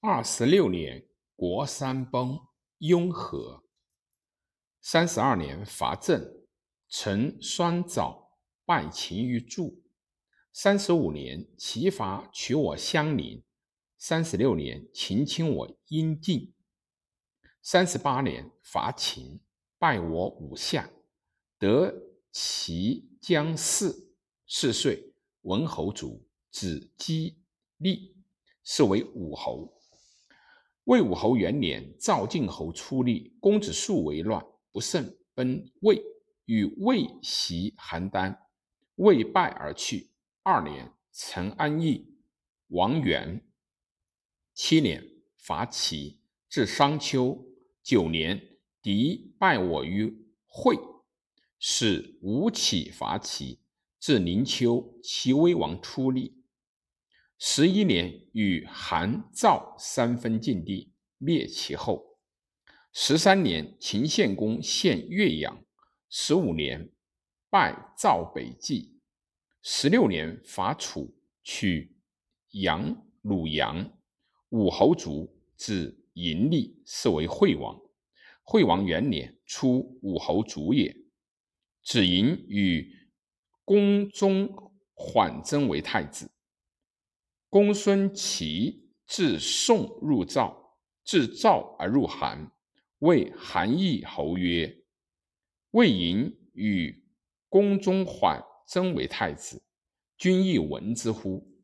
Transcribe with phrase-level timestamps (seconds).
[0.00, 2.38] 二十六年，国三崩，
[2.78, 3.64] 雍和。
[4.80, 6.46] 三十二年，伐郑，
[6.88, 9.82] 陈双藻败秦于柱。
[10.52, 13.42] 三十五年，齐伐取我襄陵。
[13.96, 16.54] 三十六年，秦侵我阴晋。
[17.60, 19.40] 三十八年，伐秦，
[19.78, 20.88] 败我五下，
[21.58, 21.92] 得
[22.30, 24.14] 齐姜氏。
[24.46, 27.42] 四岁，文侯卒，子姬
[27.78, 28.16] 立，
[28.62, 29.74] 是为武侯。
[30.88, 36.02] 魏武侯元年，赵敬侯出力，公子树为乱，不胜，奔魏，
[36.46, 38.34] 与魏袭邯郸，
[38.94, 40.08] 魏败而去。
[40.42, 42.16] 二年，陈安邑，
[42.68, 43.46] 王元。
[44.54, 47.46] 七年，伐齐，至商丘。
[47.82, 50.74] 九年，敌败我于会，
[51.58, 53.60] 使吴起伐齐，
[54.00, 56.37] 至临丘，齐威王出力。
[57.40, 62.18] 十一年，与韩、赵三分晋地，灭其后。
[62.92, 65.64] 十三年，秦献公献岳阳。
[66.10, 66.90] 十五年，
[67.48, 68.98] 败赵北纪。
[69.62, 71.96] 十六年，伐楚，取
[72.50, 73.88] 阳、鲁阳。
[74.48, 77.80] 武侯卒，子嬴立，是为惠王。
[78.42, 80.92] 惠王元年，出武侯卒也。
[81.84, 82.92] 子嬴与
[83.64, 86.28] 公宗缓争为太子。
[87.48, 92.52] 公孙齐自宋入赵，自赵而入韩，
[92.98, 94.84] 谓韩义侯曰
[95.72, 97.04] ：“魏嬴与
[97.48, 99.62] 公中缓。”争为太子，
[100.18, 101.58] 君亦闻之乎？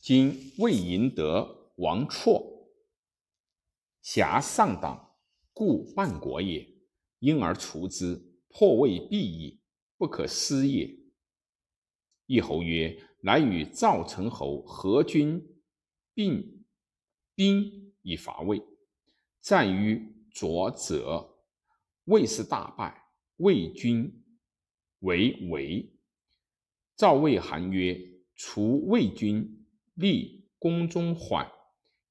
[0.00, 2.72] 今魏嬴得王绰，
[4.02, 5.14] 辖上党，
[5.52, 6.68] 故叛国也。
[7.20, 9.60] 因而除之，破魏必矣，
[9.96, 10.92] 不可失也。
[12.26, 15.42] 义侯曰：“来与赵成侯合军
[16.14, 16.64] 并
[17.34, 18.62] 兵以伐魏。
[19.40, 21.36] 战于左者，
[22.04, 23.02] 魏是大败，
[23.36, 24.14] 魏军。”
[25.00, 25.96] 为为
[26.96, 27.96] 赵魏韩曰
[28.34, 29.64] ：“除魏军，
[29.94, 31.48] 立宫中缓，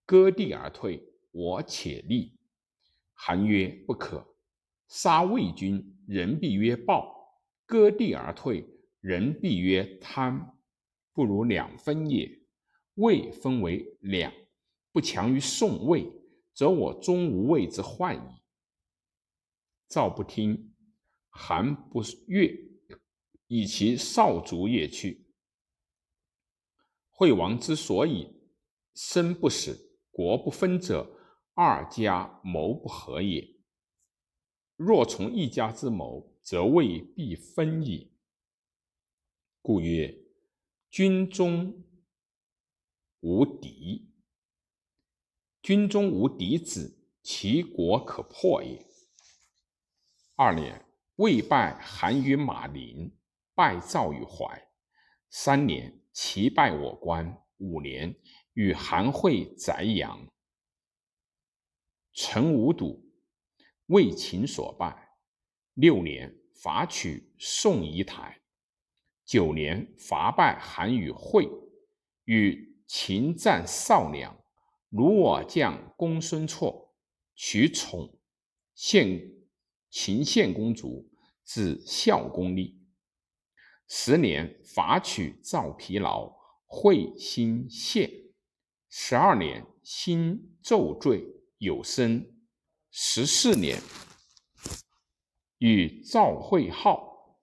[0.06, 2.40] 割地而退，我且立。”
[3.14, 4.26] 韩曰：“不可。
[4.88, 7.04] 杀魏军，人必曰暴；
[7.66, 8.66] 割地而退，
[9.02, 10.57] 人必曰贪。
[11.18, 12.30] 不如两分也。
[12.94, 14.32] 魏分为两，
[14.92, 16.08] 不强于宋魏，
[16.54, 18.44] 则我终无魏之患矣。”
[19.90, 20.76] 赵不听，
[21.30, 22.56] 韩不悦。
[23.48, 25.26] 以其少卒也去。
[27.10, 28.52] 惠王之所以
[28.94, 31.18] 身不死，国不分者，
[31.56, 33.56] 二家谋不和也。
[34.76, 38.14] 若从一家之谋，则未必分矣。
[39.64, 40.27] 故曰：
[40.90, 41.84] 军中
[43.20, 44.12] 无敌，
[45.62, 48.86] 军中无敌子，其国可破也。
[50.36, 53.14] 二年，魏败韩于马陵。
[53.54, 54.70] 败赵于淮，
[55.32, 57.44] 三年，齐败我关。
[57.58, 58.16] 五年，
[58.54, 60.28] 与韩会宰阳。
[62.14, 63.12] 陈无睹，
[63.88, 65.18] 为秦所败。
[65.74, 68.40] 六年，伐取宋夷台。
[69.28, 71.52] 九年，伐败韩与会，
[72.24, 74.42] 与秦战少梁。
[74.90, 76.92] 虏我将公孙痤，
[77.36, 78.18] 取宠，
[78.74, 79.30] 献
[79.90, 81.12] 秦献公主，
[81.44, 82.82] 子孝公立。
[83.90, 86.34] 十年，伐取赵疲劳，
[86.66, 88.10] 会新献。
[88.90, 91.28] 十二年，兴纣罪
[91.58, 92.26] 有生。
[92.90, 93.82] 十四年，
[95.58, 97.38] 与赵惠浩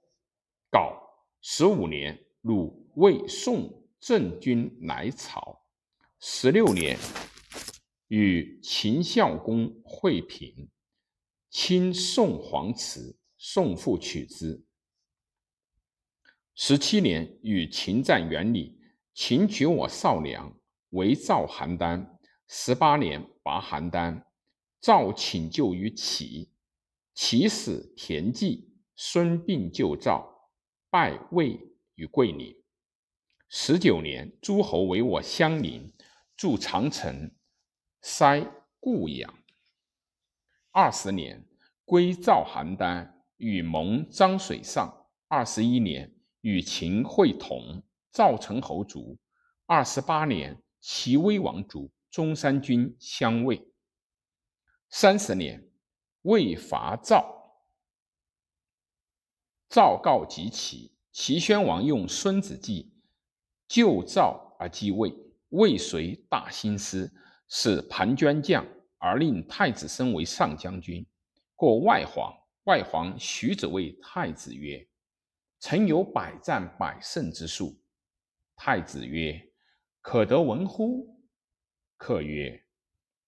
[0.70, 1.03] 搞。
[1.46, 5.60] 十五年，鲁、魏、宋郑军来朝。
[6.18, 6.98] 十六年，
[8.08, 10.70] 与秦孝公会平，
[11.50, 14.64] 亲宋黄池，宋父取之。
[16.54, 18.80] 十七年，与秦战元里，
[19.12, 20.58] 秦取我少梁，
[20.92, 22.08] 围赵邯郸。
[22.48, 24.24] 十八年，拔邯郸，
[24.80, 26.50] 赵请救于齐，
[27.12, 30.33] 齐使田忌、孙膑救赵，
[30.94, 31.58] 拜魏
[31.96, 32.54] 于桂林。
[33.48, 35.92] 十九年，诸侯围我襄陵，
[36.36, 37.32] 筑长城，
[38.00, 38.48] 塞
[38.78, 39.34] 固阳。
[40.70, 41.48] 二十年，
[41.84, 45.08] 归赵邯郸，与盟漳水上。
[45.26, 46.14] 二十一年。
[46.42, 47.82] 与秦会同，
[48.12, 49.18] 赵成侯卒。
[49.66, 53.66] 二十八年，齐威王卒，中山君相位。
[54.90, 55.68] 三十年，
[56.22, 57.43] 魏伐赵，
[59.68, 62.92] 赵告即齐，齐宣王用孙子计
[63.66, 65.12] 救赵而继位，
[65.50, 67.12] 未遂大兴师，
[67.48, 68.66] 使庞涓将，
[68.98, 71.06] 而令太子升为上将军，
[71.56, 72.32] 过外黄。
[72.64, 74.88] 外皇徐子谓太子曰
[75.60, 77.78] ：“臣有百战百胜之术。”
[78.56, 79.38] 太子曰
[80.00, 81.14] ：“可得闻乎？”
[81.98, 82.64] 客曰：“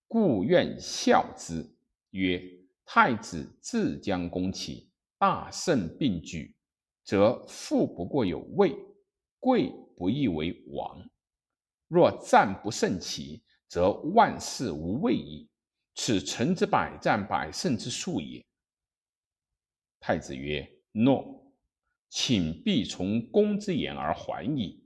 [0.09, 1.71] 故愿效之。”
[2.13, 2.43] 曰
[2.87, 4.86] ：“太子自将攻其，
[5.19, 6.55] 大胜并举，
[7.05, 8.77] 则富不过有位，
[9.41, 11.09] 贵不易为王。
[11.89, 15.49] 若战不胜其，则万事无位矣。
[15.95, 18.45] 此臣之百战百胜之术也。”
[19.99, 21.51] 太子曰：“诺，
[22.11, 24.85] 请必从公之言而还矣。”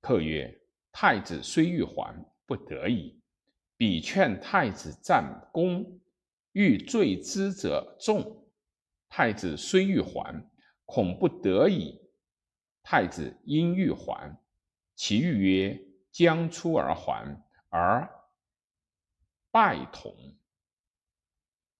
[0.00, 0.60] 客曰
[0.92, 3.20] ：“太子虽欲还，不得已。
[3.76, 6.00] 彼劝太子战功，
[6.52, 8.43] 欲罪之者众。
[9.16, 10.44] 太子虽欲还，
[10.84, 12.00] 恐不得已。
[12.82, 14.36] 太子因欲还，
[14.96, 15.80] 其欲曰
[16.10, 18.10] ：‘将出而还，而
[19.52, 20.12] 败同。’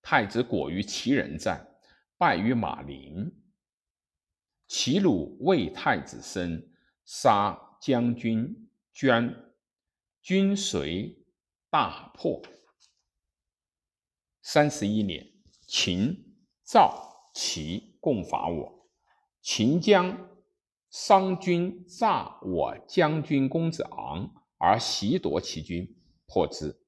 [0.01, 1.77] 太子果与其人战。”
[2.17, 3.35] 败于马陵，
[4.69, 6.73] 齐鲁魏太子申
[7.05, 9.35] 杀将军捐，
[10.23, 11.19] 军随
[11.69, 12.41] 大破。
[14.41, 15.29] 三十一年，
[15.67, 18.89] 秦、赵、齐共伐我，
[19.43, 20.31] 秦将
[20.89, 25.95] 商军诈我将军公子昂而袭夺其军，
[26.27, 26.81] 破之。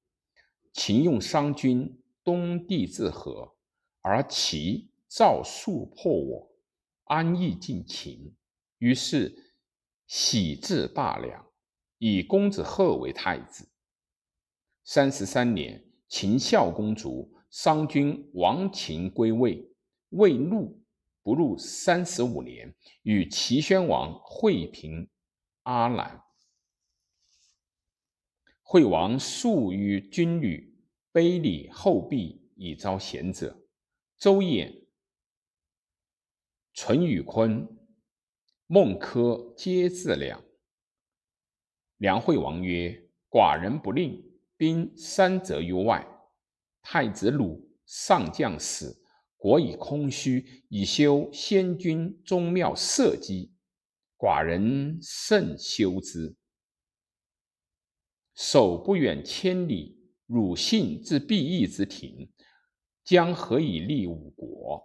[0.73, 3.57] 秦用商军东地自河，
[4.01, 4.91] 而齐。
[5.09, 6.51] 赵数破我，
[7.05, 8.35] 安邑尽秦。
[8.79, 9.55] 于是
[10.07, 11.47] 喜至大梁，
[11.99, 13.69] 以公子贺为太子。
[14.85, 19.73] 三十三年，秦孝公卒，商君亡秦归魏。
[20.11, 20.83] 魏怒，
[21.23, 25.09] 不入三十五年，与齐宣王会平
[25.63, 26.23] 阿兰。
[28.63, 30.77] 惠王素于军旅，
[31.13, 33.63] 卑礼后壁，以招贤者。
[34.19, 34.87] 周衍。
[36.73, 37.69] 淳于髡、
[38.67, 40.43] 孟轲皆自梁。
[41.97, 44.23] 梁惠王曰：“寡人不令，
[44.57, 46.07] 兵三折于外。
[46.83, 49.06] 太子鲁上将死，
[49.47, 53.53] 国以空虚，以修先君宗庙社稷。
[54.19, 56.35] 寡人甚修之。
[58.35, 62.29] 守不远千里，汝信之必义之庭，
[63.05, 64.83] 将何以立吾国？”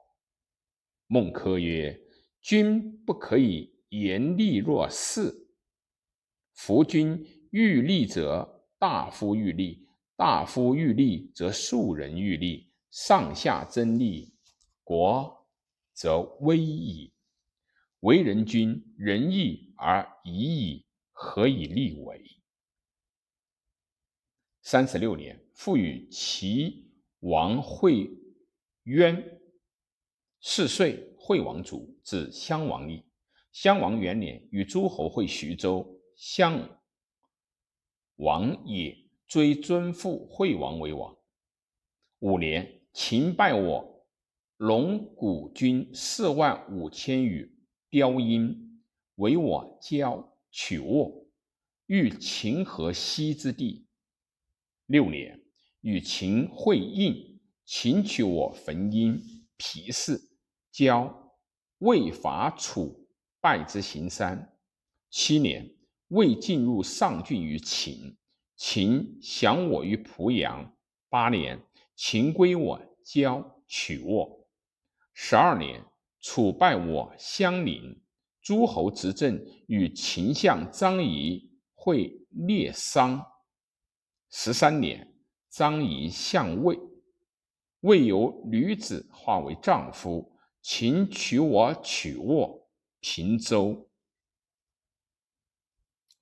[1.10, 2.00] 孟轲曰
[2.40, 5.48] ：“君不可以言利若是。
[6.54, 12.72] 夫君欲立者，大夫欲立；大夫欲立，则庶人欲立。
[12.92, 14.36] 上下争利，
[14.92, 15.48] 国
[15.94, 17.14] 则危矣。
[18.02, 22.22] 为人君，仁义而已矣，何以立为？”
[24.62, 26.92] 三十六年，复与齐
[27.22, 28.12] 王会
[28.84, 29.40] 渊。
[30.42, 33.06] 四岁，惠王卒，子襄王立。
[33.54, 36.82] 襄王元年，与诸侯会徐州，襄
[38.16, 38.94] 王也
[39.26, 41.18] 追尊父惠王为王。
[42.20, 43.91] 五年，秦败我
[44.62, 47.52] 龙骨军四万五千余，
[47.90, 48.80] 雕阴
[49.16, 51.26] 为我交取沃，
[51.88, 53.88] 欲秦河西之地。
[54.86, 55.42] 六年，
[55.82, 59.20] 与秦会应，秦取我汾阴、
[59.58, 60.22] 皮氏。
[60.72, 61.36] 交
[61.80, 64.56] 魏伐楚，败之行山。
[65.10, 65.76] 七年，
[66.10, 68.16] 魏进入上郡于秦，
[68.56, 70.72] 秦降我于濮阳。
[71.10, 71.60] 八年，
[71.96, 74.41] 秦归我交取沃。
[75.24, 75.86] 十二年，
[76.20, 78.02] 楚败我襄陵，
[78.42, 83.24] 诸侯执政，与秦相张仪会列商。
[84.32, 85.14] 十三年，
[85.48, 86.78] 张仪相魏，
[87.82, 90.36] 魏由女子化为丈夫。
[90.60, 92.68] 秦取我取沃
[93.00, 93.88] 平州。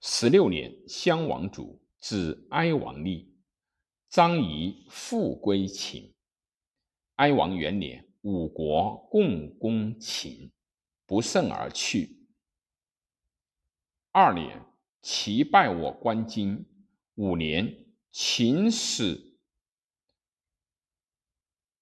[0.01, 3.33] 十六年，襄王卒，子哀王立。
[4.09, 6.13] 张仪复归秦。
[7.15, 10.51] 哀王元年，五国共攻秦，
[11.05, 12.27] 不胜而去。
[14.11, 14.65] 二年，
[15.01, 16.65] 齐败我关津。
[17.15, 19.37] 五年，秦使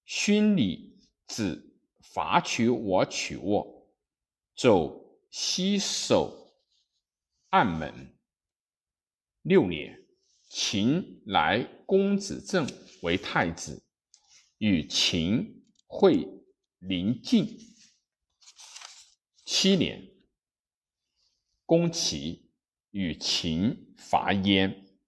[0.05, 1.65] 勋礼子。
[1.99, 3.87] 伐取我取沃，
[4.55, 6.55] 走西守
[7.49, 8.17] 暗门。
[9.43, 10.03] 六年，
[10.47, 12.67] 秦来公子正
[13.03, 13.83] 为太子，
[14.57, 15.56] 与秦
[15.87, 16.27] 会
[16.79, 17.59] 临晋。
[19.45, 20.11] 七年，
[21.65, 22.51] 攻齐，
[22.91, 24.86] 与秦伐燕。